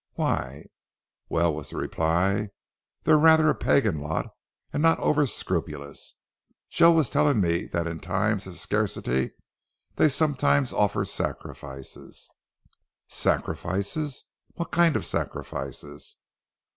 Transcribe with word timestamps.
"Why?" 0.15 0.65
"Well," 1.29 1.53
was 1.53 1.69
the 1.69 1.77
reply, 1.77 2.49
"they're 3.03 3.19
rather 3.19 3.49
a 3.49 3.55
pagan 3.55 3.99
lot, 4.01 4.33
and 4.73 4.81
not 4.81 4.97
over 4.97 5.27
scrupulous. 5.27 6.15
Joe 6.71 6.91
was 6.91 7.11
telling 7.11 7.39
me 7.39 7.67
that 7.67 7.85
in 7.85 7.99
times 7.99 8.47
of 8.47 8.57
scarcity 8.59 9.33
they 9.97 10.09
sometimes 10.09 10.73
offer 10.73 11.05
sacrifices" 11.05 12.31
"Sacrifices! 13.23 14.23
What 14.55 14.71
kind 14.71 14.95
of 14.95 15.05
sacrifices?" 15.05 16.17